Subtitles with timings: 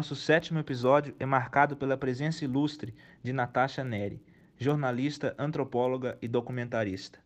[0.00, 4.24] nosso sétimo episódio é marcado pela presença ilustre de Natasha Neri,
[4.56, 7.18] jornalista, antropóloga e documentarista.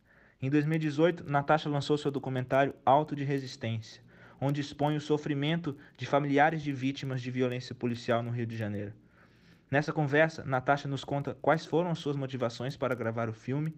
[0.42, 4.02] Em 2018, Natasha lançou seu documentário Alto de Resistência,
[4.40, 8.92] onde expõe o sofrimento de familiares de vítimas de violência policial no Rio de Janeiro.
[9.70, 13.72] Nessa conversa, Natasha nos conta quais foram suas motivações para gravar o filme,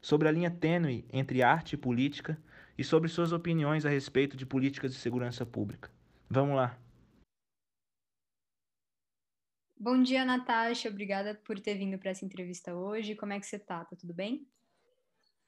[0.00, 2.38] sobre a linha tênue entre arte e política
[2.78, 5.90] e sobre suas opiniões a respeito de políticas de segurança pública.
[6.30, 6.78] Vamos lá!
[9.80, 10.88] Bom dia, Natasha.
[10.88, 13.14] Obrigada por ter vindo para essa entrevista hoje.
[13.14, 13.84] Como é que você está?
[13.84, 14.44] Tá tudo bem?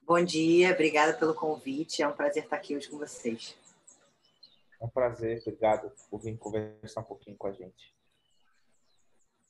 [0.02, 2.00] Bom dia, obrigada pelo convite.
[2.00, 3.56] É um prazer estar aqui hoje com vocês.
[4.80, 7.92] É um prazer, obrigado por vir conversar um pouquinho com a gente.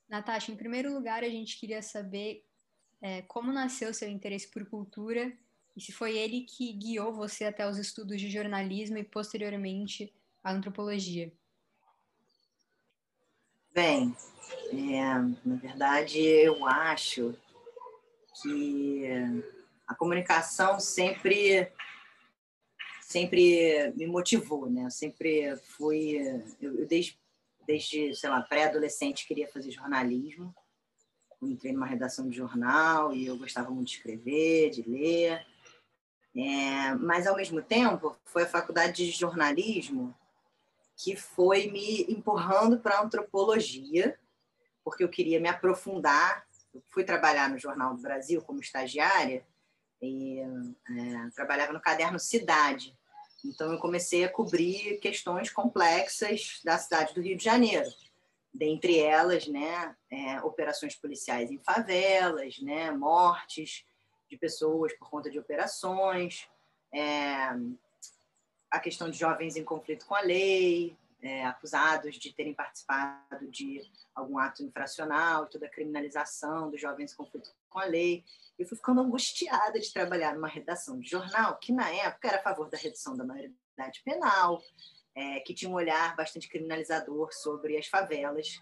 [0.09, 2.43] Natasha, em primeiro lugar, a gente queria saber
[3.03, 5.31] é, como nasceu seu interesse por cultura
[5.77, 10.11] e se foi ele que guiou você até os estudos de jornalismo e, posteriormente,
[10.43, 11.31] a antropologia.
[13.83, 14.15] Bem,
[14.75, 15.03] é,
[15.43, 17.35] na verdade, eu acho
[18.43, 19.07] que
[19.89, 21.73] a comunicação sempre
[23.01, 24.85] sempre me motivou, né?
[24.85, 26.19] Eu sempre fui,
[26.61, 27.19] eu, eu desde,
[27.67, 30.55] desde, sei lá, pré-adolescente queria fazer jornalismo.
[31.41, 35.47] Entrei numa redação de jornal e eu gostava muito de escrever, de ler.
[36.37, 40.15] É, mas, ao mesmo tempo, foi a faculdade de jornalismo
[41.03, 44.19] que foi me empurrando para a antropologia,
[44.85, 46.47] porque eu queria me aprofundar.
[46.75, 49.47] Eu fui trabalhar no Jornal do Brasil como estagiária
[50.03, 52.97] e é, trabalhava no caderno Cidade.
[53.43, 57.89] Então, eu comecei a cobrir questões complexas da cidade do Rio de Janeiro,
[58.53, 63.87] dentre elas, né, é, operações policiais em favelas, né, mortes
[64.29, 66.47] de pessoas por conta de operações,
[66.93, 67.55] é,
[68.71, 73.83] a questão de jovens em conflito com a lei, é, acusados de terem participado de
[74.15, 78.25] algum ato infracional, toda a criminalização dos jovens em conflito com a lei.
[78.59, 82.43] Eu fui ficando angustiada de trabalhar numa redação de jornal que, na época, era a
[82.43, 84.63] favor da redução da maioridade penal,
[85.15, 88.61] é, que tinha um olhar bastante criminalizador sobre as favelas.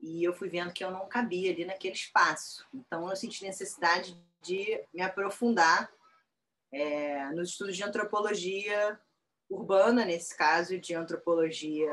[0.00, 2.66] E eu fui vendo que eu não cabia ali naquele espaço.
[2.72, 5.90] Então, eu senti necessidade de me aprofundar
[6.72, 8.98] é, nos estudos de antropologia
[9.54, 11.90] urbana, nesse caso, de antropologia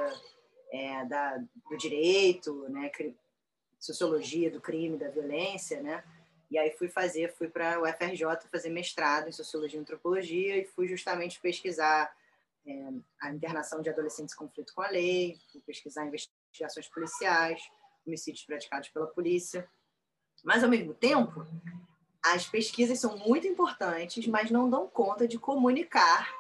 [0.72, 2.92] é, da, do direito, né,
[3.80, 6.03] sociologia do crime, da violência, né?
[6.52, 10.66] E aí fui fazer, fui para o FRJ fazer mestrado em sociologia e antropologia e
[10.66, 12.12] fui justamente pesquisar
[12.66, 12.90] é,
[13.22, 17.62] a internação de adolescentes em conflito com a lei, fui pesquisar investigações policiais,
[18.06, 19.70] homicídios praticados pela polícia.
[20.44, 21.46] Mas ao mesmo tempo,
[22.24, 26.39] as pesquisas são muito importantes, mas não dão conta de comunicar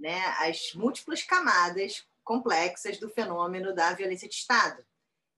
[0.00, 4.84] né, as múltiplas camadas complexas do fenômeno da violência de Estado.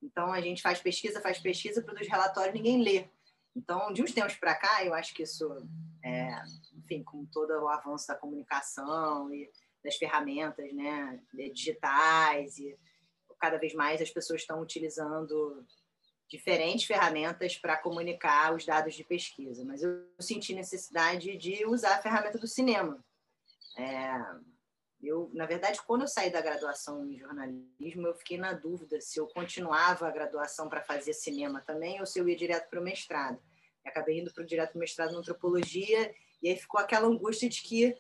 [0.00, 3.08] Então, a gente faz pesquisa, faz pesquisa, produz relatório, ninguém lê.
[3.54, 5.66] Então, de uns tempos para cá, eu acho que isso,
[6.02, 6.42] é,
[6.74, 9.50] enfim, com todo o avanço da comunicação e
[9.84, 11.20] das ferramentas né,
[11.52, 12.78] digitais, e
[13.38, 15.66] cada vez mais as pessoas estão utilizando
[16.28, 19.64] diferentes ferramentas para comunicar os dados de pesquisa.
[19.64, 23.04] Mas eu senti necessidade de usar a ferramenta do cinema.
[23.76, 24.51] É,
[25.02, 29.18] eu, na verdade, quando eu saí da graduação em jornalismo, eu fiquei na dúvida se
[29.18, 32.84] eu continuava a graduação para fazer cinema também ou se eu ia direto para o
[32.84, 33.42] mestrado.
[33.84, 37.62] E acabei indo para o direto mestrado em antropologia e aí ficou aquela angústia de
[37.62, 37.96] que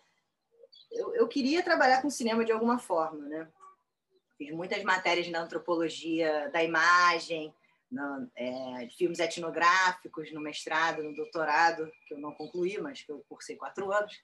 [0.92, 3.48] eu, eu queria trabalhar com cinema de alguma forma, né?
[4.38, 7.54] Fiz muitas matérias na antropologia da imagem,
[7.90, 13.12] na, é, de filmes etnográficos no mestrado, no doutorado, que eu não concluí, mas que
[13.12, 14.22] eu cursei quatro anos.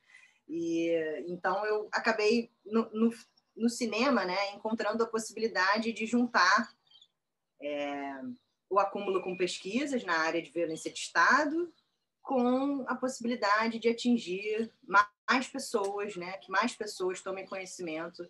[0.49, 0.91] E
[1.27, 3.11] então eu acabei no, no,
[3.57, 6.73] no cinema, né, encontrando a possibilidade de juntar
[7.61, 8.21] é,
[8.71, 11.73] o acúmulo com pesquisas na área de violência de Estado
[12.23, 18.29] com a possibilidade de atingir mais pessoas, né, que mais pessoas tomem conhecimento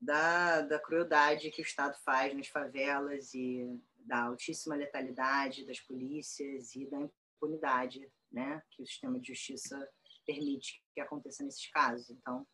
[0.00, 6.74] da, da crueldade que o Estado faz nas favelas e da altíssima letalidade das polícias
[6.76, 9.88] e da impunidade, né, que o sistema de justiça
[10.30, 12.08] permite que aconteça nesses casos.
[12.10, 12.46] Então,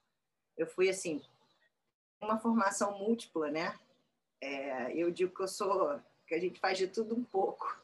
[0.57, 1.21] eu fui assim,
[2.21, 3.79] uma formação múltipla, né?
[4.41, 7.79] É, eu digo que eu sou, que a gente faz de tudo um pouco,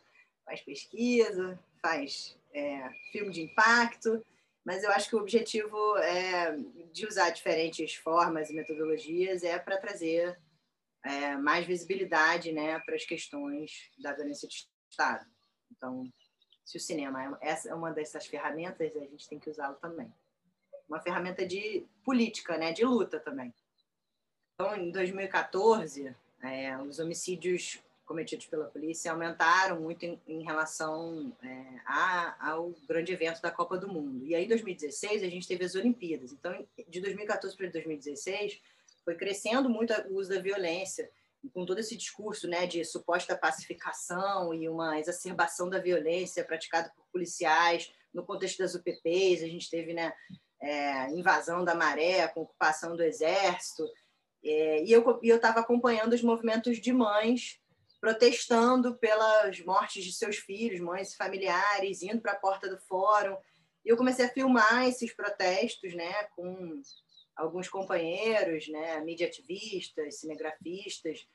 [0.44, 4.24] faz pesquisa, faz é, filme de impacto,
[4.64, 6.56] mas eu acho que o objetivo é,
[6.92, 10.38] de usar diferentes formas e metodologias é para trazer
[11.04, 15.26] é, mais visibilidade, né, para as questões da violência de Estado.
[15.70, 16.08] Então,
[16.64, 20.12] se o cinema é, essa é uma dessas ferramentas, a gente tem que usá-lo também.
[20.88, 23.52] Uma ferramenta de política, né, de luta também.
[24.54, 31.80] Então, em 2014, é, os homicídios cometidos pela polícia aumentaram muito em, em relação é,
[31.86, 34.26] a, ao grande evento da Copa do Mundo.
[34.26, 36.32] E aí, em 2016, a gente teve as Olimpíadas.
[36.32, 38.60] Então, de 2014 para 2016,
[39.04, 41.10] foi crescendo muito o uso da violência,
[41.50, 47.04] com todo esse discurso né, de suposta pacificação e uma exacerbação da violência praticada por
[47.12, 49.42] policiais no contexto das UPPs.
[49.42, 50.12] A gente teve né,
[50.60, 53.84] é, invasão da maré, com ocupação do exército.
[54.44, 57.60] É, e eu estava acompanhando os movimentos de mães
[58.00, 63.36] protestando pelas mortes de seus filhos, mães e familiares, indo para a porta do fórum.
[63.84, 66.82] E eu comecei a filmar esses protestos, né, com
[67.36, 71.26] alguns companheiros, né, mídia ativistas, cinegrafistas,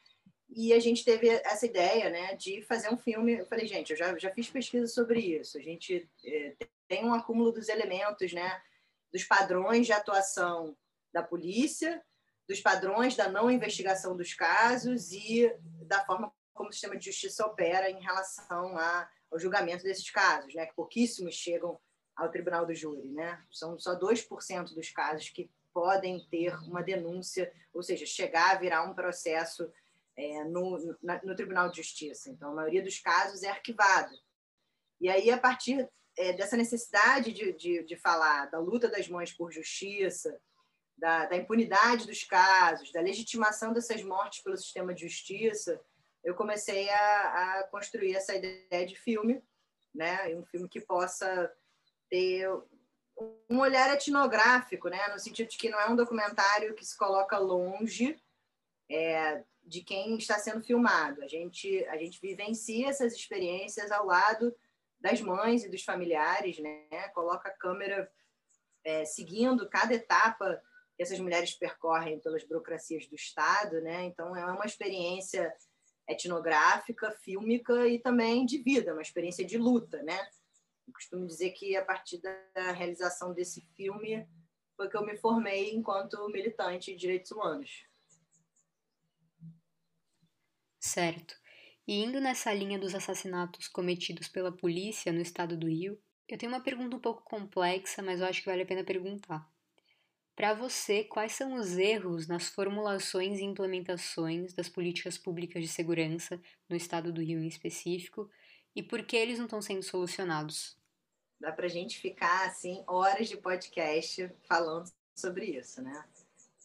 [0.49, 3.39] e a gente teve essa ideia, né, de fazer um filme.
[3.39, 5.57] Eu falei, gente, eu já, já fiz pesquisa sobre isso.
[5.57, 6.55] A gente é,
[6.87, 8.61] tem um acúmulo dos elementos, né,
[9.11, 10.77] dos padrões de atuação
[11.13, 12.01] da polícia,
[12.47, 15.53] dos padrões da não investigação dos casos e
[15.83, 20.53] da forma como o sistema de justiça opera em relação a, ao julgamento desses casos,
[20.55, 20.65] né?
[20.65, 21.79] Que pouquíssimos chegam
[22.15, 23.43] ao tribunal do júri, né?
[23.51, 28.81] São só 2% dos casos que podem ter uma denúncia, ou seja, chegar a virar
[28.81, 29.71] um processo
[30.17, 30.75] é, no,
[31.23, 32.31] no Tribunal de Justiça.
[32.31, 34.11] Então, a maioria dos casos é arquivada.
[34.99, 35.87] E aí, a partir
[36.17, 40.41] é, dessa necessidade de, de, de, falar da luta das mães por justiça,
[40.97, 45.79] da, da impunidade dos casos, da legitimação dessas mortes pelo sistema de justiça,
[46.23, 49.43] eu comecei a, a construir essa ideia de filme,
[49.93, 50.35] né?
[50.35, 51.53] Um filme que possa
[52.09, 52.49] ter
[53.49, 55.07] um olhar etnográfico, né?
[55.09, 58.19] No sentido de que não é um documentário que se coloca longe
[58.89, 61.23] é, de quem está sendo filmado.
[61.23, 64.55] A gente a gente vivencia essas experiências ao lado
[64.99, 67.07] das mães e dos familiares, né?
[67.13, 68.11] Coloca a câmera
[68.83, 70.61] é, seguindo cada etapa
[70.95, 74.03] que essas mulheres percorrem pelas burocracias do Estado, né?
[74.05, 75.53] Então é uma experiência
[76.07, 80.27] etnográfica, fílmica e também de vida, uma experiência de luta, né?
[80.87, 84.27] Eu costumo dizer que a partir da realização desse filme
[84.75, 87.85] foi que eu me formei enquanto militante de direitos humanos.
[90.79, 91.35] Certo.
[91.85, 96.51] E indo nessa linha dos assassinatos cometidos pela polícia no estado do Rio, eu tenho
[96.51, 99.49] uma pergunta um pouco complexa, mas eu acho que vale a pena perguntar.
[100.35, 106.39] Para você, quais são os erros nas formulações e implementações das políticas públicas de segurança
[106.69, 108.29] no estado do Rio em específico
[108.75, 110.76] e por que eles não estão sendo solucionados?
[111.39, 116.03] Dá para a gente ficar assim horas de podcast falando sobre isso, né?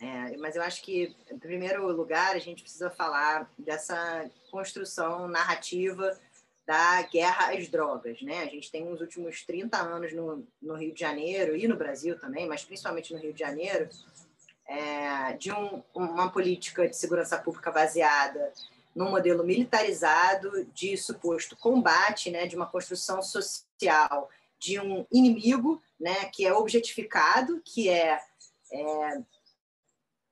[0.00, 6.18] É, mas eu acho que, em primeiro lugar, a gente precisa falar dessa construção narrativa
[6.66, 8.20] da guerra às drogas.
[8.20, 8.42] Né?
[8.42, 12.18] A gente tem nos últimos 30 anos no, no Rio de Janeiro e no Brasil
[12.18, 13.88] também, mas principalmente no Rio de Janeiro,
[14.66, 18.52] é, de um, uma política de segurança pública baseada
[18.94, 24.28] num modelo militarizado de suposto combate, né, de uma construção social
[24.62, 28.20] de um inimigo, né, que é objetificado, que é,
[28.72, 29.22] é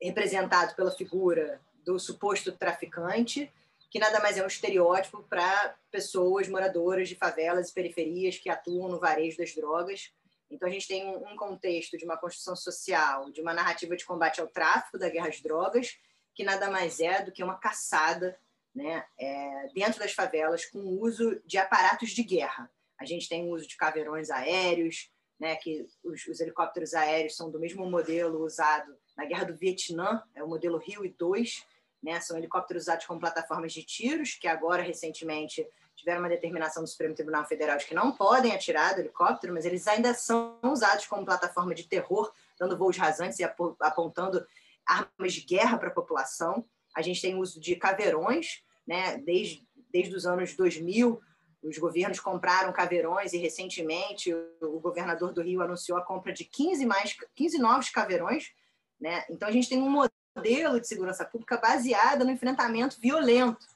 [0.01, 3.53] representado pela figura do suposto traficante,
[3.91, 8.89] que nada mais é um estereótipo para pessoas moradoras de favelas e periferias que atuam
[8.89, 10.13] no varejo das drogas.
[10.49, 14.41] Então, a gente tem um contexto de uma construção social, de uma narrativa de combate
[14.41, 15.99] ao tráfico, da guerra às drogas,
[16.35, 18.39] que nada mais é do que uma caçada
[18.73, 22.71] né, é, dentro das favelas com o uso de aparatos de guerra.
[23.01, 27.51] A gente tem o uso de caveirões aéreos, né, que os, os, helicópteros aéreos são
[27.51, 31.65] do mesmo modelo usado na Guerra do Vietnã, é o modelo Rio 2,
[32.03, 32.21] né?
[32.21, 37.15] São helicópteros usados como plataformas de tiros, que agora, recentemente, tiveram uma determinação do Supremo
[37.15, 41.25] Tribunal Federal de que não podem atirar do helicóptero, mas eles ainda são usados como
[41.25, 44.47] plataforma de terror, dando voos rasantes e apontando
[44.87, 46.65] armas de guerra para a população.
[46.97, 49.19] A gente tem o uso de caveirões, né?
[49.19, 51.21] desde, desde os anos 2000,
[51.63, 56.87] os governos compraram caveirões e recentemente o governador do Rio anunciou a compra de 15,
[56.87, 58.53] mais, 15 novos caveirões.
[58.99, 59.25] Né?
[59.29, 59.91] Então a gente tem um
[60.37, 63.67] modelo de segurança pública baseada no enfrentamento violento.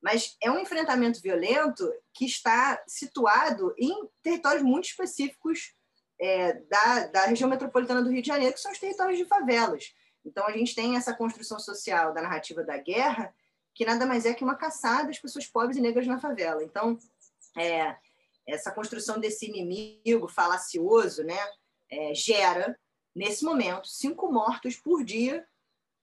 [0.00, 5.74] Mas é um enfrentamento violento que está situado em territórios muito específicos
[6.20, 9.94] é, da, da região metropolitana do Rio de Janeiro, que são os territórios de favelas.
[10.24, 13.34] Então, a gente tem essa construção social da narrativa da guerra,
[13.74, 16.64] que nada mais é que uma caçada às pessoas pobres e negras na favela.
[16.64, 16.98] Então,
[17.56, 17.96] é,
[18.46, 21.38] essa construção desse inimigo falacioso né,
[21.90, 22.78] é, gera,
[23.14, 25.44] nesse momento, cinco mortos por dia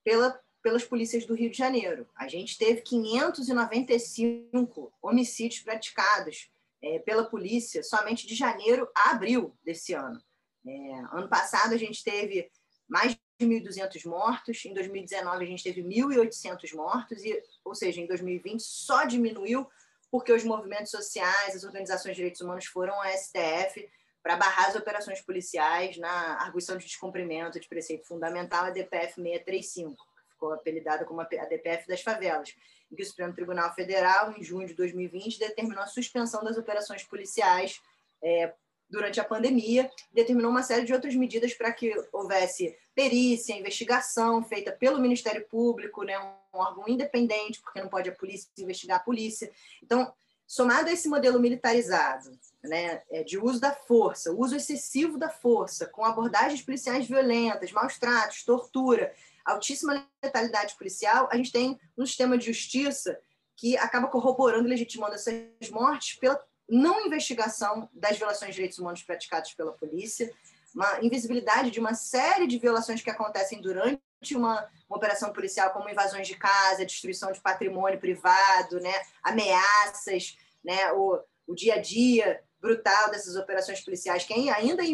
[0.04, 2.06] pela, pelas polícias do Rio de Janeiro.
[2.16, 6.50] A gente teve 595 homicídios praticados
[6.82, 10.22] é, pela polícia somente de janeiro a abril desse ano.
[10.66, 10.70] É,
[11.12, 12.50] ano passado, a gente teve
[12.88, 18.60] mais 1.200 mortos, em 2019 a gente teve 1.800 mortos, e, ou seja, em 2020
[18.60, 19.68] só diminuiu
[20.14, 23.90] porque os movimentos sociais, as organizações de direitos humanos foram ao STF
[24.22, 29.96] para barrar as operações policiais na arguição de descumprimento de preceito fundamental, a DPF 635,
[29.96, 32.54] que ficou apelidada como a DPF das favelas,
[32.92, 37.02] em que o Supremo Tribunal Federal, em junho de 2020, determinou a suspensão das operações
[37.02, 37.82] policiais
[38.22, 38.54] é,
[38.94, 44.70] durante a pandemia, determinou uma série de outras medidas para que houvesse perícia, investigação feita
[44.70, 49.50] pelo Ministério Público, né, um órgão independente, porque não pode a polícia investigar a polícia.
[49.82, 50.12] Então,
[50.46, 52.30] somado a esse modelo militarizado,
[52.62, 57.98] né, é, de uso da força, uso excessivo da força, com abordagens policiais violentas, maus
[57.98, 59.12] tratos, tortura,
[59.44, 63.18] altíssima letalidade policial, a gente tem um sistema de justiça
[63.56, 69.02] que acaba corroborando e legitimando essas mortes pela não investigação das violações de direitos humanos
[69.02, 70.32] praticadas pela polícia,
[70.74, 74.00] uma invisibilidade de uma série de violações que acontecem durante
[74.34, 78.92] uma, uma, operação policial, como invasões de casa, destruição de patrimônio privado, né,
[79.22, 84.86] ameaças, né, o, o dia a dia brutal dessas operações policiais, que ainda é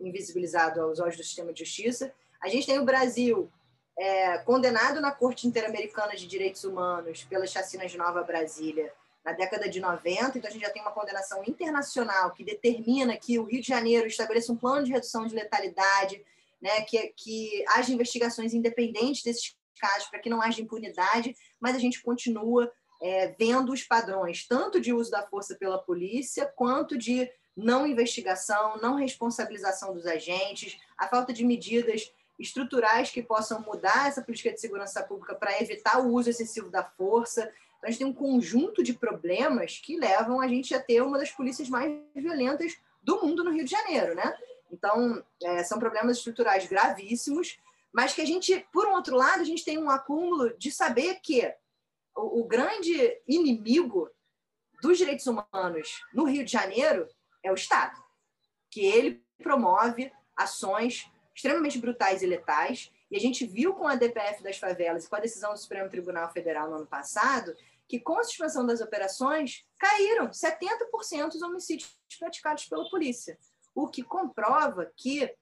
[0.00, 2.14] invisibilizado aos olhos do sistema de justiça.
[2.40, 3.50] A gente tem o Brasil
[3.98, 8.92] é, condenado na Corte Interamericana de Direitos Humanos pelas chacinas de Nova Brasília,
[9.24, 13.38] na década de 90, então a gente já tem uma condenação internacional que determina que
[13.38, 16.22] o Rio de Janeiro estabeleça um plano de redução de letalidade,
[16.60, 21.78] né, que, que haja investigações independentes desses casos para que não haja impunidade, mas a
[21.78, 22.70] gente continua
[23.02, 28.78] é, vendo os padrões, tanto de uso da força pela polícia, quanto de não investigação,
[28.78, 34.60] não responsabilização dos agentes, a falta de medidas estruturais que possam mudar essa política de
[34.60, 37.50] segurança pública para evitar o uso excessivo da força.
[37.84, 41.30] A gente tem um conjunto de problemas que levam a gente a ter uma das
[41.30, 44.34] polícias mais violentas do mundo no Rio de Janeiro, né?
[44.70, 47.58] Então, é, são problemas estruturais gravíssimos,
[47.92, 51.20] mas que a gente, por um outro lado, a gente tem um acúmulo de saber
[51.22, 51.46] que
[52.16, 54.10] o, o grande inimigo
[54.82, 57.06] dos direitos humanos no Rio de Janeiro
[57.42, 58.02] é o Estado,
[58.70, 62.90] que ele promove ações extremamente brutais e letais.
[63.10, 65.90] E a gente viu com a DPF das favelas e com a decisão do Supremo
[65.90, 67.54] Tribunal Federal no ano passado
[67.88, 73.38] que com a suspensão das operações, caíram 70% os homicídios praticados pela polícia,
[73.74, 75.34] o que comprova que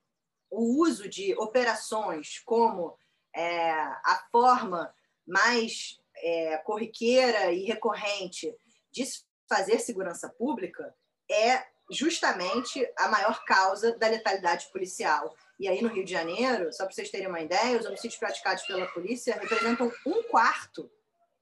[0.50, 2.96] o uso de operações como
[3.34, 4.94] é, a forma
[5.26, 8.54] mais é, corriqueira e recorrente
[8.90, 9.04] de
[9.48, 10.94] fazer segurança pública
[11.30, 15.34] é justamente a maior causa da letalidade policial.
[15.58, 18.64] E aí, no Rio de Janeiro, só para vocês terem uma ideia, os homicídios praticados
[18.64, 20.90] pela polícia representam um quarto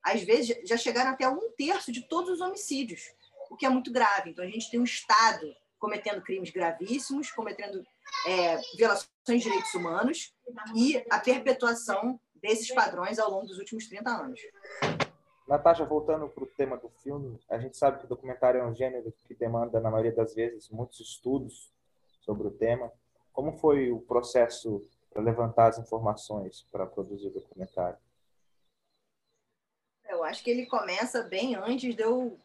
[0.03, 3.03] às vezes já chegaram até um terço de todos os homicídios,
[3.51, 4.31] o que é muito grave.
[4.31, 7.83] Então, a gente tem um Estado cometendo crimes gravíssimos, cometendo
[8.27, 10.35] é, violações de direitos humanos
[10.75, 14.41] e a perpetuação desses padrões ao longo dos últimos 30 anos.
[15.49, 18.75] Natasha, voltando para o tema do filme, a gente sabe que o documentário é um
[18.75, 21.73] gênero que demanda, na maioria das vezes, muitos estudos
[22.21, 22.93] sobre o tema.
[23.33, 27.99] Como foi o processo para levantar as informações para produzir o documentário?
[30.21, 32.39] Eu acho que ele começa bem antes de eu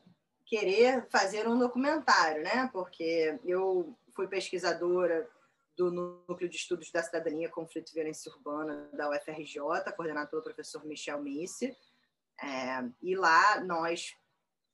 [0.46, 2.70] querer fazer um documentário, né?
[2.72, 5.30] Porque eu fui pesquisadora
[5.76, 9.60] do Núcleo de Estudos da Cidadania, Conflito e Violência Urbana da UFRJ,
[9.94, 11.76] coordenado pelo professor Michel Misse.
[12.42, 14.16] É, e lá nós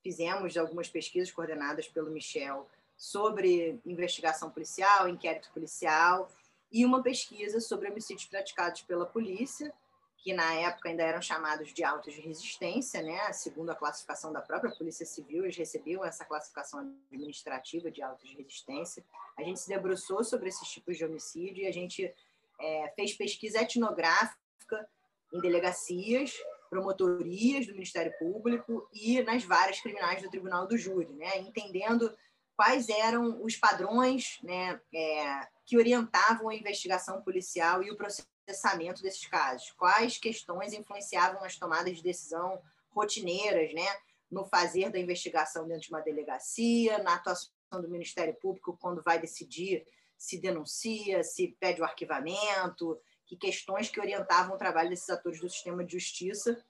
[0.00, 6.30] fizemos algumas pesquisas coordenadas pelo Michel sobre investigação policial, inquérito policial,
[6.70, 9.74] e uma pesquisa sobre homicídios praticados pela polícia,
[10.22, 13.32] que na época ainda eram chamados de autos de resistência, né?
[13.32, 16.78] Segundo a classificação da própria Polícia Civil, eles recebiam essa classificação
[17.10, 19.04] administrativa de autos de resistência.
[19.36, 22.14] A gente se debruçou sobre esses tipos de homicídio e a gente
[22.60, 24.88] é, fez pesquisa etnográfica
[25.32, 26.32] em delegacias,
[26.70, 31.38] promotorias do Ministério Público e nas várias criminais do Tribunal do Júri, né?
[31.38, 32.16] Entendendo
[32.56, 34.80] quais eram os padrões, né?
[34.94, 39.70] É, que orientavam a investigação policial e o processo processamento desses casos?
[39.72, 43.86] Quais questões influenciavam as tomadas de decisão rotineiras, né,
[44.30, 49.18] no fazer da investigação dentro de uma delegacia, na atuação do Ministério Público quando vai
[49.18, 55.40] decidir se denuncia, se pede o arquivamento, que questões que orientavam o trabalho desses atores
[55.40, 56.64] do sistema de justiça,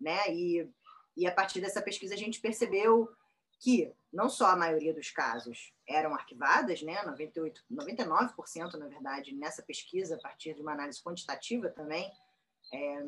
[0.00, 0.28] né?
[0.28, 0.68] E,
[1.16, 3.08] e a partir dessa pesquisa a gente percebeu
[3.60, 9.62] que não só a maioria dos casos eram arquivadas, né, 98, 99% na verdade nessa
[9.62, 12.12] pesquisa a partir de uma análise quantitativa também
[12.72, 13.04] é,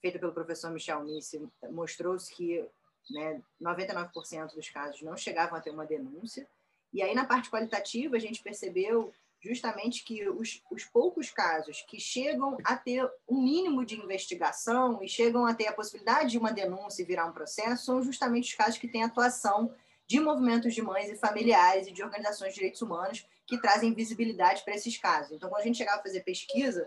[0.00, 2.64] feita pelo professor Michel Nisse, mostrou-se que
[3.10, 6.46] né, 99% dos casos não chegavam a ter uma denúncia.
[6.92, 11.98] E aí na parte qualitativa a gente percebeu justamente que os, os poucos casos que
[11.98, 16.52] chegam a ter um mínimo de investigação e chegam a ter a possibilidade de uma
[16.52, 19.74] denúncia virar um processo são justamente os casos que têm atuação
[20.10, 24.64] de movimentos de mães e familiares e de organizações de direitos humanos que trazem visibilidade
[24.64, 25.30] para esses casos.
[25.30, 26.84] Então, quando a gente chegava a fazer pesquisa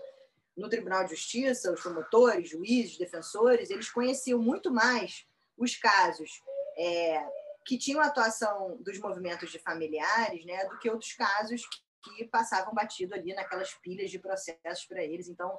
[0.57, 5.25] no Tribunal de Justiça, os promotores, juízes, defensores, eles conheciam muito mais
[5.57, 6.29] os casos
[6.77, 7.25] é,
[7.65, 11.61] que tinham atuação dos movimentos de familiares, né, do que outros casos
[12.03, 15.29] que passavam batido ali naquelas pilhas de processos para eles.
[15.29, 15.57] Então,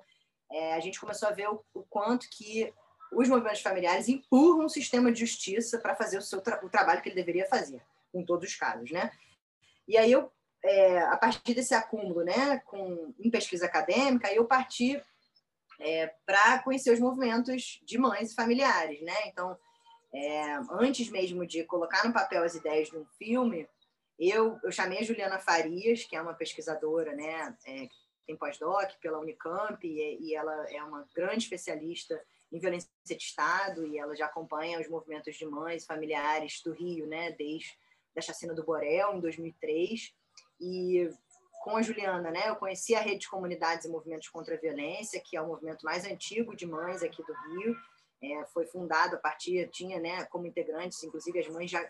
[0.53, 2.71] é, a gente começou a ver o, o, quanto que
[3.17, 7.03] os movimentos familiares empurram o sistema de justiça para fazer o, seu tra o trabalho
[7.03, 9.11] que ele deveria fazer, em todos os casos, né?
[9.87, 10.31] E aí eu,
[10.63, 15.03] é, a partir desse acúmulo, né, com, em pesquisa acadêmica, eu parti
[15.81, 19.17] é, para conhecer os movimentos de mães e familiares, né?
[19.27, 19.57] Então,
[20.15, 23.69] é, antes mesmo de colocar no papel as ideias de um filme,
[24.19, 27.89] eu, eu chamei a Juliana Farias, que é uma pesquisadora, né, é,
[28.27, 32.21] tem pós-doc pela Unicamp, e, e, ela é uma grande especialista
[32.55, 37.05] em violência de Estado, e ela já acompanha os movimentos de mães familiares do Rio,
[37.05, 37.77] né, desde
[38.17, 40.15] a chacina do Borel, em 2003.
[40.61, 41.11] E
[41.65, 45.21] com a Juliana, né, eu conheci a Rede de Comunidades e Movimentos contra a Violência,
[45.21, 47.77] que é o movimento mais antigo de mães aqui do Rio.
[48.23, 51.85] É, foi fundado a partir, tinha né, como integrantes, inclusive, as mães já,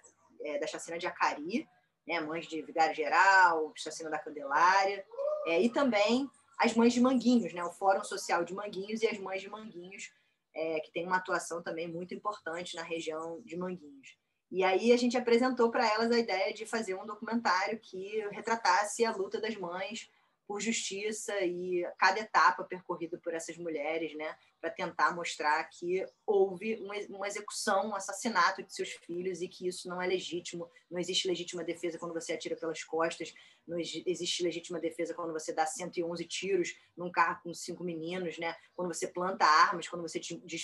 [0.44, 1.68] é, da chacina de Acari,
[2.08, 5.04] né, mães de Vigário Geral, Chacina da Candelária,
[5.46, 6.26] é, e também
[6.58, 10.10] as mães de Manguinhos, né, o Fórum Social de Manguinhos e as mães de Manguinhos,
[10.54, 14.16] é, que tem uma atuação também muito importante na região de Manguinhos.
[14.50, 19.04] E aí a gente apresentou para elas a ideia de fazer um documentário que retratasse
[19.04, 20.08] a luta das mães
[20.46, 26.76] por justiça e cada etapa percorrida por essas mulheres, né, para tentar mostrar que houve
[27.08, 31.26] uma execução, um assassinato de seus filhos e que isso não é legítimo, não existe
[31.28, 33.34] legítima defesa quando você atira pelas costas,
[33.66, 38.54] não existe legítima defesa quando você dá 111 tiros num carro com cinco meninos, né,
[38.74, 40.20] quando você planta armas, quando você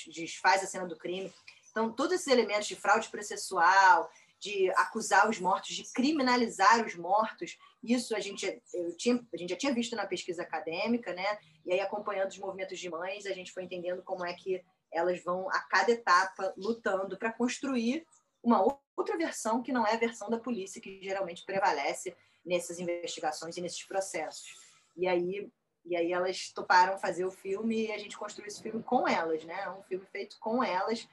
[0.08, 1.32] desfaz a cena do crime.
[1.70, 4.10] Então, todos esses elementos de fraude processual,
[4.40, 7.59] de acusar os mortos, de criminalizar os mortos.
[7.83, 11.38] Isso a gente, eu tinha, a gente já tinha visto na pesquisa acadêmica, né?
[11.66, 15.22] E aí, acompanhando os movimentos de mães, a gente foi entendendo como é que elas
[15.22, 18.07] vão, a cada etapa, lutando para construir
[18.42, 18.64] uma
[18.96, 23.61] outra versão que não é a versão da polícia, que geralmente prevalece nessas investigações e
[23.61, 24.57] nesses processos.
[24.96, 25.53] E aí,
[25.85, 29.44] e aí elas toparam fazer o filme e a gente construiu esse filme com elas,
[29.44, 29.68] né?
[29.70, 31.07] Um filme feito com elas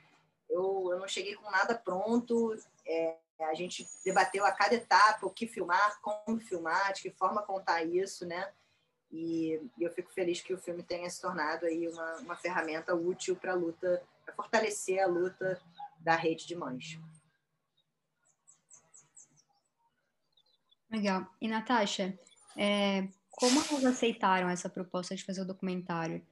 [0.49, 2.55] eu, eu não cheguei com nada pronto.
[2.87, 7.43] É, a gente debateu a cada etapa o que filmar, como filmar, de que forma
[7.43, 8.51] contar isso, né?
[9.11, 12.95] E, e eu fico feliz que o filme tenha se tornado aí uma, uma ferramenta
[12.95, 15.61] útil para a luta, para fortalecer a luta
[15.99, 16.99] da rede de mães.
[20.89, 21.27] Legal.
[21.39, 22.17] E Natasha,
[22.55, 26.25] é, como elas aceitaram essa proposta de fazer o documentário?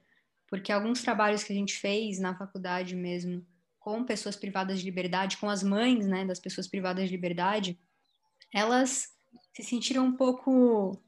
[0.48, 3.46] Porque alguns trabalhos que a gente fez na faculdade mesmo
[3.86, 7.78] com pessoas privadas de liberdade, com as mães, né, das pessoas privadas de liberdade,
[8.52, 9.12] elas
[9.54, 11.00] se sentiram um pouco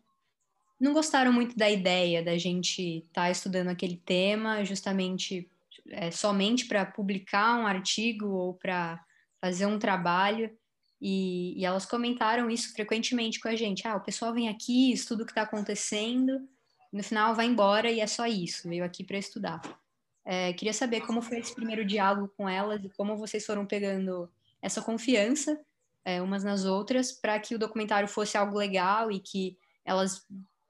[0.78, 5.50] não gostaram muito da ideia da gente estar tá estudando aquele tema justamente
[5.88, 9.04] é, somente para publicar um artigo ou para
[9.40, 10.48] fazer um trabalho.
[11.00, 13.88] E, e, elas comentaram isso frequentemente com a gente.
[13.88, 16.48] Ah o pessoal vem aqui estuda o que está acontecendo
[16.92, 19.60] no final vai embora e é só isso veio aqui para estudar
[20.30, 24.30] é, queria saber como foi esse primeiro diálogo com elas e como vocês foram pegando
[24.60, 25.58] essa confiança
[26.04, 30.26] é, umas nas outras para que o documentário fosse algo legal e que elas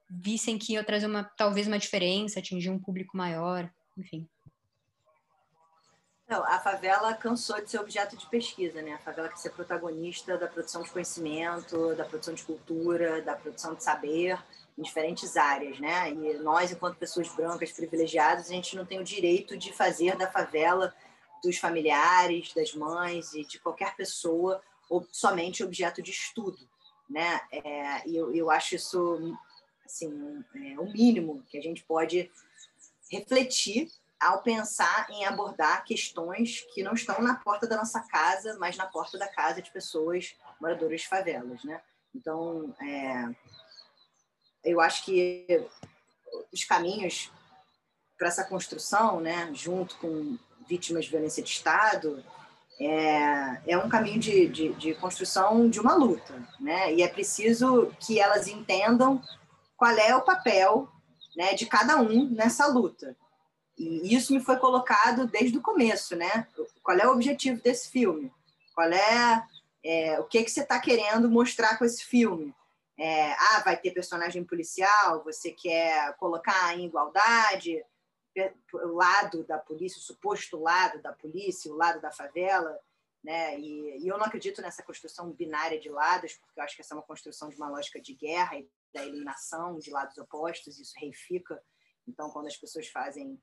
[0.09, 4.25] vissem que ia trazer uma, talvez uma diferença, atingir um público maior, enfim.
[6.25, 8.93] Não, a favela cansou de ser objeto de pesquisa, né?
[8.93, 13.75] A favela quer ser protagonista da produção de conhecimento, da produção de cultura, da produção
[13.75, 14.39] de saber
[14.79, 16.09] em diferentes áreas, né?
[16.09, 20.31] E nós, enquanto pessoas brancas privilegiadas, a gente não tem o direito de fazer da
[20.31, 20.95] favela
[21.43, 26.57] dos familiares, das mães e de qualquer pessoa ou somente objeto de estudo,
[27.09, 27.41] né?
[27.51, 29.37] É, e eu, eu acho isso
[29.85, 32.31] assim é, o mínimo que a gente pode
[33.11, 38.77] refletir ao pensar em abordar questões que não estão na porta da nossa casa, mas
[38.77, 41.81] na porta da casa de pessoas moradoras de favelas, né?
[42.13, 43.35] Então, é,
[44.63, 45.45] eu acho que
[46.51, 47.31] os caminhos
[48.17, 52.23] para essa construção, né, junto com vítimas de violência de Estado,
[52.79, 56.93] é, é um caminho de, de, de, construção de uma luta, né?
[56.93, 59.21] E é preciso que elas entendam
[59.75, 60.89] qual é o papel
[61.35, 63.15] né, de cada um nessa luta.
[63.77, 66.47] E isso me foi colocado desde o começo, né?
[66.81, 68.31] Qual é o objetivo desse filme?
[68.73, 69.43] Qual é,
[69.83, 72.53] é o que que você está querendo mostrar com esse filme?
[72.99, 77.81] É, ah, vai ter personagem policial, você quer colocar em igualdade
[78.73, 82.77] o lado da polícia, o suposto lado da polícia, o lado da favela,
[83.23, 83.57] né?
[83.57, 86.93] E, e, eu não acredito nessa construção binária de lados, porque eu acho que essa
[86.93, 90.93] é uma construção de uma lógica de guerra e da eliminação de lados opostos, isso
[90.97, 91.61] reifica.
[92.05, 93.41] Então, quando as pessoas fazem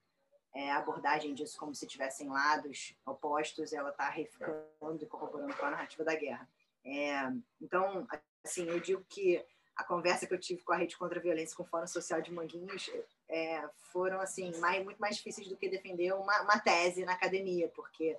[0.55, 5.71] é, abordagem disso como se tivessem lados opostos, ela está reificando e corroborando com a
[5.71, 6.49] narrativa da guerra.
[6.85, 8.07] É, então,
[8.47, 9.45] assim, eu digo que
[9.77, 12.23] a conversa que eu tive com a Rede contra a Violência com o Fórum Social
[12.23, 12.91] de Manguinhos
[13.29, 17.69] é, foram assim mais, muito mais difíceis do que defender uma, uma tese na academia,
[17.75, 18.17] porque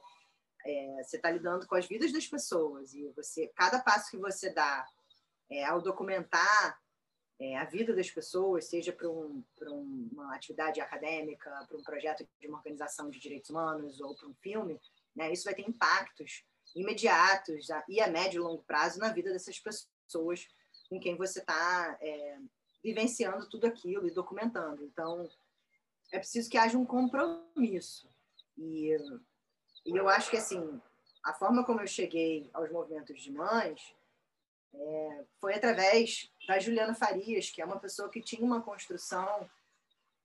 [0.64, 4.52] é, você está lidando com as vidas das pessoas e você cada passo que você
[4.52, 4.86] dá
[5.50, 6.80] é, ao documentar
[7.40, 9.44] é, a vida das pessoas, seja para um,
[10.12, 14.36] uma atividade acadêmica, para um projeto de uma organização de direitos humanos ou para um
[14.36, 14.80] filme,
[15.16, 16.44] né, isso vai ter impactos
[16.76, 19.88] imediatos e a médio e longo prazo na vida dessas pessoas
[20.90, 22.40] com quem você está é,
[22.84, 24.84] vivenciando tudo aquilo e documentando.
[24.84, 25.30] Então,
[26.12, 28.10] é preciso que haja um compromisso.
[28.58, 28.96] E,
[29.86, 30.82] e eu acho que, assim,
[31.24, 33.94] a forma como eu cheguei aos movimentos de mães
[34.74, 39.50] é, foi através da Juliana Farias, que é uma pessoa que tinha uma construção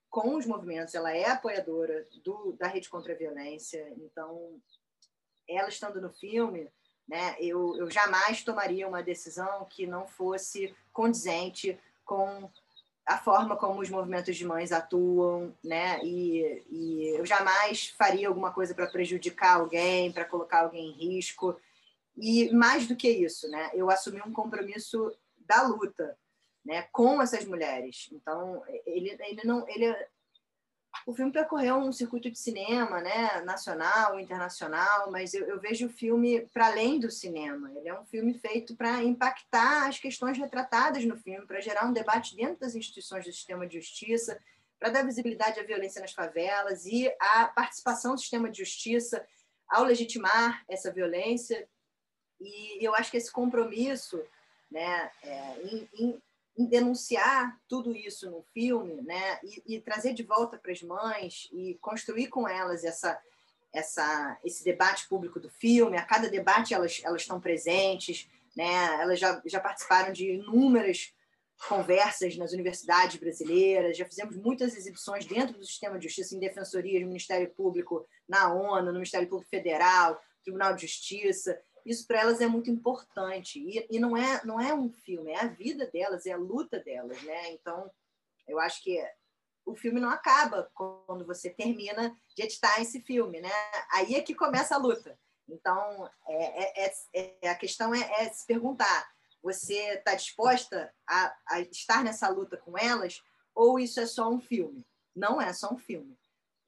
[0.09, 0.95] com os movimentos.
[0.95, 3.92] Ela é apoiadora do, da Rede Contra a Violência.
[3.97, 4.61] Então,
[5.49, 6.71] ela estando no filme,
[7.12, 12.51] né, eu, eu jamais tomaria uma decisão que não fosse condizente com
[13.05, 16.03] a forma como os movimentos de mães atuam, né?
[16.03, 21.55] E, e eu jamais faria alguma coisa para prejudicar alguém, para colocar alguém em risco.
[22.16, 23.70] E mais do que isso, né?
[23.75, 26.16] Eu assumi um compromisso da luta,
[26.64, 26.88] né?
[26.92, 28.09] Com essas mulheres.
[28.11, 29.94] Então ele, ele não ele
[31.07, 35.92] o filme percorreu um circuito de cinema, né, nacional, internacional, mas eu, eu vejo o
[35.92, 37.72] filme para além do cinema.
[37.74, 41.92] Ele é um filme feito para impactar as questões retratadas no filme, para gerar um
[41.92, 44.38] debate dentro das instituições do sistema de justiça,
[44.78, 49.24] para dar visibilidade à violência nas favelas e à participação do sistema de justiça
[49.68, 51.68] ao legitimar essa violência.
[52.40, 54.22] E eu acho que esse compromisso,
[54.70, 56.22] né, é, em, em
[56.56, 61.48] em denunciar tudo isso no filme, né, e, e trazer de volta para as mães
[61.52, 63.18] e construir com elas essa,
[63.72, 65.96] essa, esse debate público do filme.
[65.96, 71.14] A cada debate elas, elas estão presentes, né, elas já, já participaram de inúmeras
[71.68, 77.00] conversas nas universidades brasileiras, já fizemos muitas exibições dentro do sistema de justiça, em defensorias,
[77.02, 82.40] no Ministério Público, na ONU, no Ministério Público Federal, Tribunal de Justiça isso para elas
[82.40, 83.59] é muito importante.
[83.59, 86.79] E, e, não é não é um filme é a vida delas é a luta
[86.81, 87.53] delas né?
[87.53, 87.90] Então
[88.47, 88.99] eu acho que
[89.64, 93.51] o filme não acaba quando você termina de editar esse filme né?
[93.92, 95.18] Aí é que começa a luta.
[95.49, 99.11] Então é, é, é, é a questão é, é, se perguntar
[99.42, 103.21] você está disposta a, a estar nessa luta com elas
[103.55, 104.87] ou isso é só um filme?
[105.14, 106.16] Não é só um filme.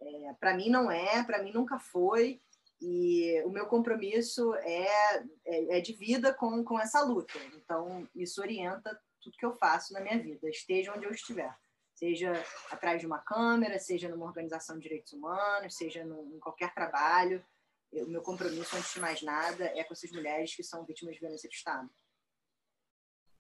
[0.01, 2.43] É, para mim não é para mim nunca foi
[2.81, 7.33] e o meu compromisso é, é, é, de vida com, com essa luta.
[7.55, 11.55] Então, isso orienta tudo que eu faço na minha vida, esteja onde eu estiver.
[11.95, 12.33] Seja
[12.71, 17.45] atrás de uma câmera, seja numa organização de direitos humanos, seja no, em qualquer trabalho.
[17.93, 21.21] O meu compromisso, antes de mais nada, é com essas mulheres que são vítimas de
[21.21, 21.89] violência do Estado.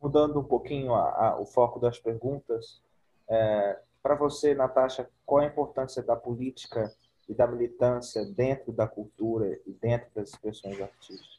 [0.00, 2.80] Mudando um pouquinho a, a, o foco das perguntas,
[3.28, 6.94] é, para você, Natasha, qual a importância da política
[7.28, 11.34] e da militância dentro da cultura e dentro das expressões artísticas?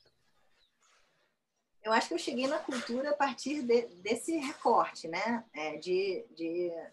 [1.84, 5.46] Eu acho que eu cheguei na cultura a partir de, desse recorte, né?
[5.54, 6.92] É, de, de, é,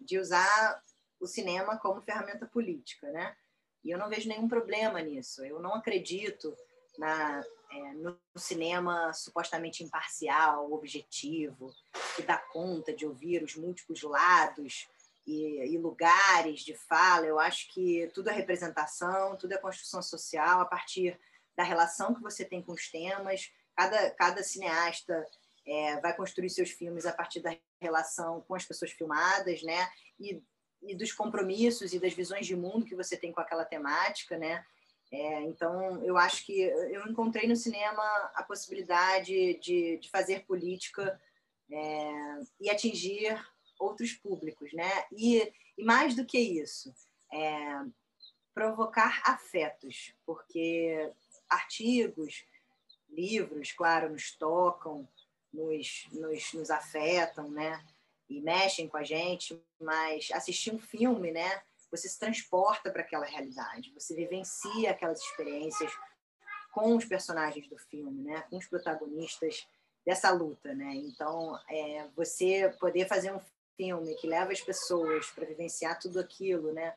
[0.00, 0.82] de usar
[1.20, 3.36] o cinema como ferramenta política, né?
[3.84, 5.44] E eu não vejo nenhum problema nisso.
[5.44, 6.56] Eu não acredito
[6.98, 11.70] na, é, no cinema supostamente imparcial, objetivo,
[12.16, 14.88] que dá conta de ouvir os múltiplos lados
[15.26, 17.26] e, e, lugares de fala.
[17.26, 21.18] Eu acho que tudo é representação, tudo é construção social a partir
[21.56, 23.52] da relação que você tem com os temas.
[23.76, 25.26] Cada, cada cineasta
[25.66, 29.88] é, vai construir seus filmes a partir da relação com as pessoas filmadas, né?
[30.18, 30.42] E,
[30.82, 34.64] e dos compromissos e das visões de mundo que você tem com aquela temática, né?
[35.12, 38.02] É, então, eu acho que eu encontrei no cinema
[38.34, 41.20] a possibilidade de, de fazer política
[41.70, 43.38] é, e atingir
[43.84, 45.04] outros públicos, né?
[45.12, 46.94] E, e mais do que isso,
[47.32, 47.84] é,
[48.54, 51.10] provocar afetos, porque
[51.48, 52.44] artigos,
[53.08, 55.08] livros, claro, nos tocam,
[55.52, 57.84] nos, nos, nos afetam, né?
[58.28, 61.62] E mexem com a gente, mas assistir um filme, né?
[61.90, 65.92] Você se transporta para aquela realidade, você vivencia aquelas experiências
[66.72, 68.42] com os personagens do filme, né?
[68.50, 69.66] Com os protagonistas
[70.04, 70.94] dessa luta, né?
[70.96, 73.40] Então, é, você poder fazer um
[73.76, 76.94] filme que leva as pessoas para vivenciar tudo aquilo, né?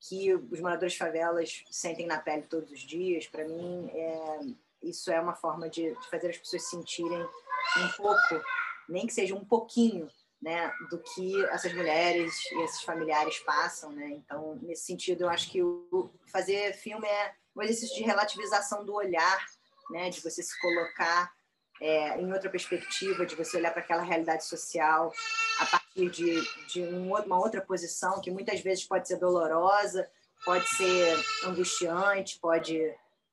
[0.00, 4.40] Que os moradores de favelas sentem na pele todos os dias, para mim, é,
[4.82, 8.44] isso é uma forma de, de fazer as pessoas sentirem um pouco,
[8.88, 14.08] nem que seja um pouquinho, né, do que essas mulheres e esses familiares passam, né?
[14.08, 18.92] Então, nesse sentido, eu acho que o fazer filme é um exercício de relativização do
[18.92, 19.46] olhar,
[19.90, 21.32] né, de você se colocar
[21.80, 25.12] é, em outra perspectiva, de você olhar para aquela realidade social
[25.60, 30.08] a de, de um, uma outra posição que muitas vezes pode ser dolorosa,
[30.44, 32.78] pode ser angustiante, pode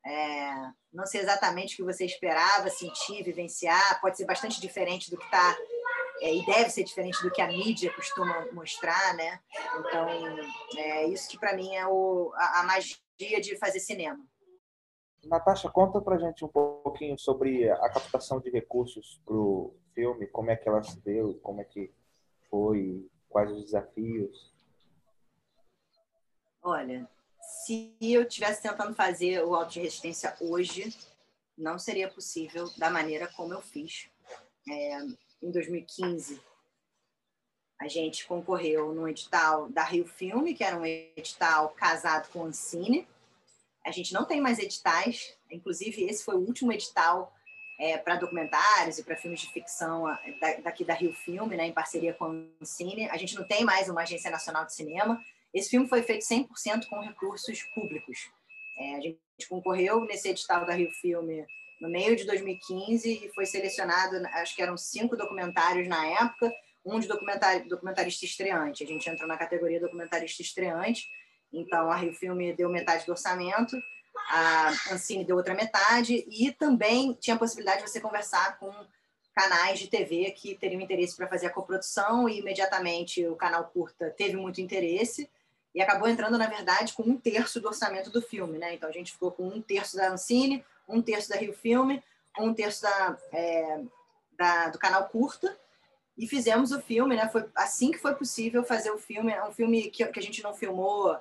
[0.05, 5.17] é, não ser exatamente o que você esperava sentir, vivenciar, pode ser bastante diferente do
[5.17, 5.57] que está
[6.21, 9.39] é, e deve ser diferente do que a mídia costuma mostrar, né?
[9.79, 10.07] Então,
[10.77, 14.19] é isso que para mim é o, a, a, magia de fazer cinema.
[15.23, 20.49] Natasha, conta para gente um pouquinho sobre a captação de recursos para o filme, como
[20.51, 21.93] é que ela se deu, como é que
[22.49, 24.51] foi, quais os desafios.
[26.61, 27.09] Olha,
[27.41, 30.95] se eu estivesse tentando fazer o auto de resistência hoje,
[31.57, 34.09] não seria possível da maneira como eu fiz.
[34.67, 34.99] É,
[35.41, 36.41] em 2015,
[37.79, 42.45] a gente concorreu no edital da Rio Filme, que era um edital casado com o
[42.45, 43.07] Ancine.
[43.85, 47.33] A gente não tem mais editais, inclusive esse foi o último edital
[47.79, 50.03] é, para documentários e para filmes de ficção
[50.61, 53.09] daqui da Rio Filme, né, em parceria com o Ancine.
[53.09, 55.23] A gente não tem mais uma agência nacional de cinema.
[55.53, 58.29] Esse filme foi feito 100% com recursos públicos.
[58.77, 61.45] É, a gente concorreu nesse edital da Rio Filme
[61.79, 66.53] no meio de 2015 e foi selecionado, acho que eram cinco documentários na época,
[66.85, 68.83] um de documentar, documentarista estreante.
[68.83, 71.07] A gente entrou na categoria documentarista estreante,
[71.51, 73.77] então a Rio Filme deu metade do orçamento,
[74.29, 78.71] a Ancine deu outra metade e também tinha a possibilidade de você conversar com
[79.35, 84.09] canais de TV que teriam interesse para fazer a coprodução e imediatamente o canal curta
[84.09, 85.29] teve muito interesse
[85.73, 88.57] e acabou entrando, na verdade, com um terço do orçamento do filme.
[88.57, 88.73] Né?
[88.73, 92.03] Então a gente ficou com um terço da Ancine, um terço da Rio Filme,
[92.39, 93.81] um terço da, é,
[94.37, 95.57] da, do canal Curta,
[96.17, 97.29] e fizemos o filme, né?
[97.29, 99.31] Foi assim que foi possível fazer o filme.
[99.31, 101.17] É um filme que, que a gente não filmou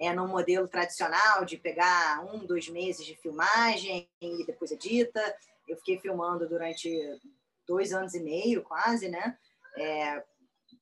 [0.00, 5.20] é, no modelo tradicional de pegar um, dois meses de filmagem e depois edita.
[5.66, 6.90] Eu fiquei filmando durante
[7.66, 9.36] dois anos e meio, quase, né?
[9.76, 10.22] É,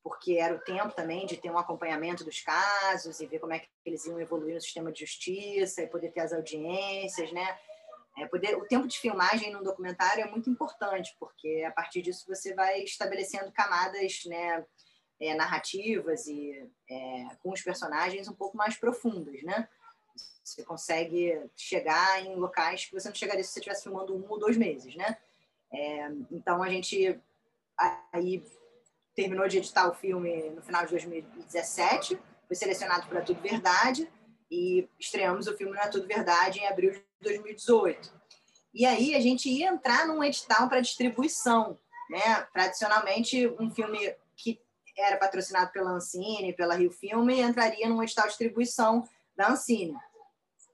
[0.03, 3.59] porque era o tempo também de ter um acompanhamento dos casos e ver como é
[3.59, 7.59] que eles iam evoluir no sistema de justiça e poder ter as audiências, né?
[8.19, 12.25] É, poder, o tempo de filmagem num documentário é muito importante, porque a partir disso
[12.27, 14.65] você vai estabelecendo camadas né,
[15.21, 19.69] é, narrativas e é, com os personagens um pouco mais profundas, né?
[20.45, 24.39] Você consegue chegar em locais que você não chegaria se você estivesse filmando um ou
[24.39, 25.17] dois meses, né?
[25.73, 27.19] É, então a gente
[28.13, 28.43] aí
[29.15, 34.09] terminou de editar o filme no final de 2017, foi selecionado para Tudo Verdade
[34.51, 38.15] e estreamos o filme Na Tudo Verdade em abril de 2018.
[38.75, 41.79] E aí a gente ia entrar num edital para distribuição,
[42.11, 42.47] né?
[42.53, 44.15] Tradicionalmente, um filme
[44.97, 49.07] era patrocinado pela Ancine, pela Rio Filme, entraria num edital de distribuição
[49.37, 49.97] da Ancine.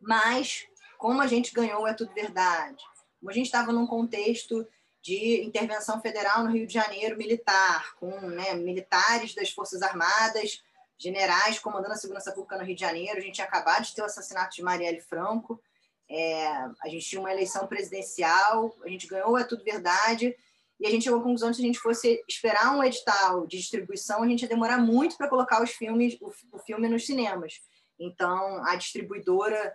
[0.00, 0.66] Mas,
[0.98, 2.82] como a gente ganhou É Tudo Verdade,
[3.18, 4.66] como a gente estava num contexto
[5.02, 10.62] de intervenção federal no Rio de Janeiro militar, com né, militares das Forças Armadas,
[10.96, 14.02] generais comandando a segurança pública no Rio de Janeiro, a gente tinha acabado de ter
[14.02, 15.60] o assassinato de Marielle Franco,
[16.08, 16.46] é,
[16.80, 20.36] a gente tinha uma eleição presidencial, a gente ganhou, é tudo verdade,
[20.82, 23.56] e a gente chegou à conclusão que se a gente fosse esperar um edital de
[23.56, 27.60] distribuição, a gente ia demorar muito para colocar os filmes, o, o, filme nos cinemas.
[27.96, 29.72] Então, a distribuidora,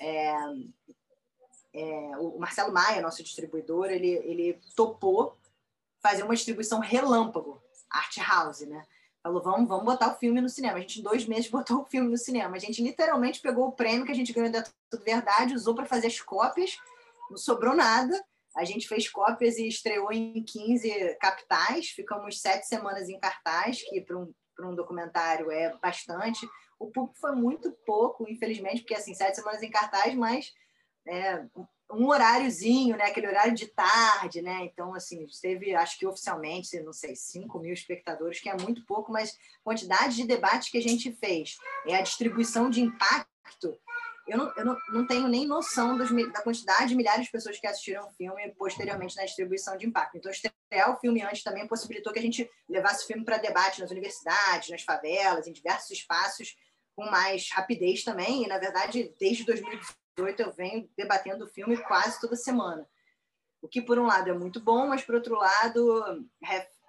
[0.00, 0.34] é,
[1.74, 5.36] é, o Marcelo Maia, nosso distribuidor, ele, ele topou
[6.00, 8.82] fazer uma distribuição relâmpago, art house, né?
[9.22, 10.78] Falou, vamos, vamos botar o filme no cinema.
[10.78, 12.56] A gente, em dois meses, botou o filme no cinema.
[12.56, 15.84] A gente literalmente pegou o prêmio que a gente ganhou da Tudo Verdade, usou para
[15.84, 16.78] fazer as cópias,
[17.28, 18.24] não sobrou nada.
[18.56, 21.90] A gente fez cópias e estreou em 15 capitais.
[21.90, 26.48] Ficamos sete semanas em cartaz, que para um, um documentário é bastante.
[26.78, 30.52] O público foi muito pouco, infelizmente, porque assim, sete semanas em cartaz, mas
[31.06, 31.44] é,
[31.92, 33.04] um horáriozinho, né?
[33.04, 34.64] Aquele horário de tarde, né?
[34.64, 39.12] Então, assim, teve, acho que oficialmente, não sei, 5 mil espectadores, que é muito pouco,
[39.12, 43.78] mas quantidade de debates que a gente fez, é a distribuição de impacto.
[44.26, 47.58] Eu não, eu não, não tenho nem noção dos, da quantidade de milhares de pessoas
[47.58, 50.16] que assistiram o filme posteriormente na distribuição de impacto.
[50.16, 53.80] Então, estrear o filme antes também possibilitou que a gente levasse o filme para debate
[53.80, 56.56] nas universidades, nas favelas, em diversos espaços,
[56.96, 58.44] com mais rapidez também.
[58.44, 62.88] E, na verdade, desde 2018, 2018 eu venho debatendo o filme quase toda semana.
[63.60, 66.28] O que, por um lado, é muito bom, mas, por outro lado,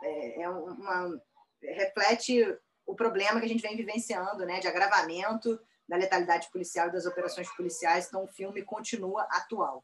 [0.02, 1.22] é, é uma,
[1.62, 2.44] reflete
[2.86, 7.06] o problema que a gente vem vivenciando, né, de agravamento da letalidade policial e das
[7.06, 8.08] operações policiais.
[8.08, 9.84] Então, o filme continua atual.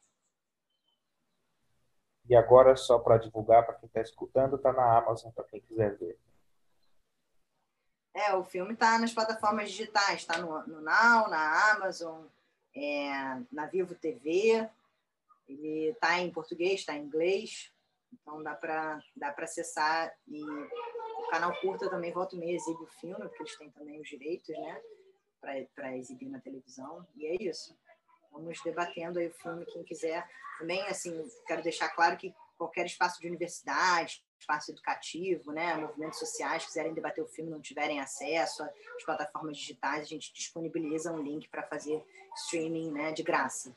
[2.30, 5.98] E agora, só para divulgar, para quem está escutando, está na Amazon, para quem quiser
[5.98, 6.18] ver.
[8.14, 12.26] É, o filme está nas plataformas digitais, está no, no Now, na Amazon,
[12.76, 13.10] é,
[13.52, 14.70] na Vivo TV.
[15.48, 17.72] Ele está em português, está em inglês,
[18.14, 20.14] então dá para dá acessar.
[20.28, 24.00] E o canal Curta também volta e meia exibe o filme, porque eles têm também
[24.00, 24.82] os direitos, né?
[25.76, 27.06] Para exibir na televisão.
[27.16, 27.78] E é isso.
[28.32, 30.28] Vamos debatendo aí o filme, quem quiser.
[30.58, 36.66] Também, assim, quero deixar claro que qualquer espaço de universidade, espaço educativo, né, movimentos sociais
[36.66, 41.50] quiserem debater o filme, não tiverem acesso às plataformas digitais, a gente disponibiliza um link
[41.50, 42.04] para fazer
[42.38, 43.76] streaming, né, de graça.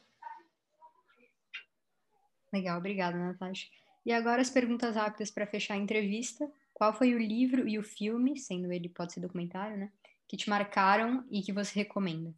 [2.52, 3.68] Legal, obrigada, Natasha.
[4.04, 6.50] E agora as perguntas rápidas para fechar a entrevista.
[6.72, 9.90] Qual foi o livro e o filme, sendo ele pode ser documentário, né,
[10.28, 12.34] que te marcaram e que você recomenda?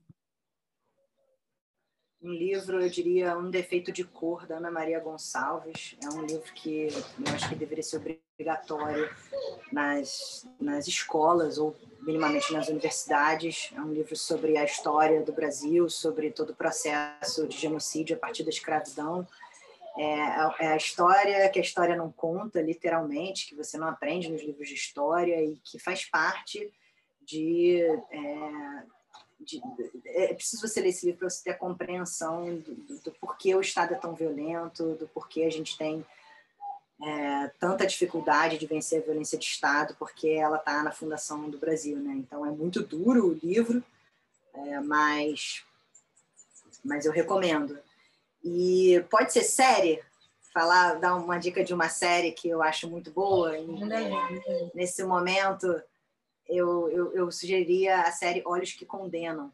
[2.21, 5.97] um livro, eu diria, Um Defeito de Cor, da Ana Maria Gonçalves.
[6.03, 7.99] É um livro que eu acho que deveria ser
[8.39, 9.09] obrigatório
[9.73, 13.71] nas, nas escolas ou minimamente nas universidades.
[13.75, 18.19] É um livro sobre a história do Brasil, sobre todo o processo de genocídio a
[18.19, 19.27] partir da escravidão.
[19.97, 24.43] É, é a história que a história não conta, literalmente, que você não aprende nos
[24.43, 26.73] livros de história e que faz parte
[27.29, 28.83] de é,
[29.41, 29.61] de,
[30.07, 33.55] é preciso você ler esse livro para você ter a compreensão do, do, do, porquê
[33.55, 36.05] o Estado é tão violento, do porquê a gente tem
[37.01, 41.59] é, tanta dificuldade de vencer a violência de Estado, porque ela está na fundação do
[41.59, 42.15] Brasil, né?
[42.15, 43.85] Então é muito duro o livro,
[44.55, 45.63] é, mas
[46.85, 47.79] mas eu recomendo.
[48.43, 50.03] E pode ser série,
[50.53, 53.57] falar, dar uma dica de uma série que eu acho muito boa.
[53.59, 53.67] E,
[54.75, 55.81] nesse momento
[56.49, 59.53] eu, eu, eu sugeriria a série Olhos que Condenam,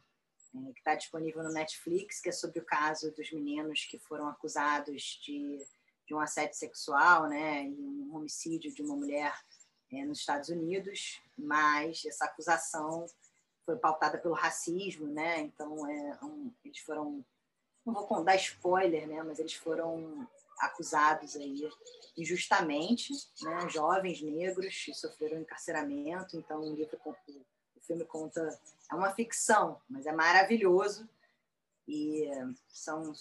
[0.54, 4.28] é, que está disponível no Netflix, que é sobre o caso dos meninos que foram
[4.28, 5.58] acusados de,
[6.06, 9.34] de um assédio sexual né, e um homicídio de uma mulher
[9.92, 13.06] é, nos Estados Unidos, mas essa acusação
[13.64, 15.40] foi pautada pelo racismo, né?
[15.40, 17.24] Então, é um, eles foram,
[17.84, 19.22] não vou dar spoiler, né?
[19.22, 21.68] Mas eles foram acusados aí
[22.16, 23.12] injustamente,
[23.42, 26.36] né, jovens negros que sofreram encarceramento.
[26.36, 28.40] Então, o, livro, o filme conta
[28.90, 31.08] é uma ficção, mas é maravilhoso
[31.86, 32.30] e
[32.68, 33.12] são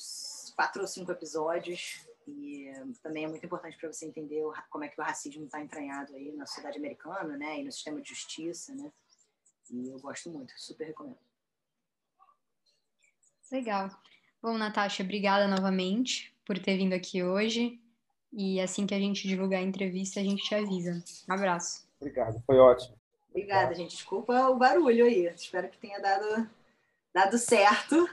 [0.56, 5.00] quatro ou cinco episódios e também é muito importante para você entender como é que
[5.00, 8.91] o racismo está entranhado aí na sociedade americana, né, e no sistema de justiça, né.
[9.69, 11.17] E eu gosto muito, super recomendo.
[13.52, 13.89] Legal.
[14.41, 17.79] Bom, Natasha, obrigada novamente por ter vindo aqui hoje.
[18.32, 21.03] E assim que a gente divulgar a entrevista, a gente te avisa.
[21.29, 21.88] Um abraço.
[21.99, 22.95] Obrigado, foi ótimo.
[23.29, 23.95] Obrigada, gente.
[23.95, 25.27] Desculpa o barulho aí.
[25.27, 26.47] Espero que tenha dado,
[27.13, 28.10] dado certo.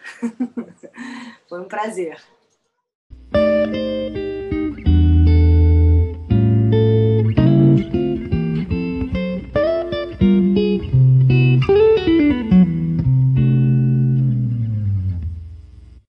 [1.48, 2.20] foi um prazer.